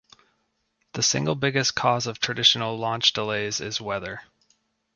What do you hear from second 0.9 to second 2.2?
The single biggest cause of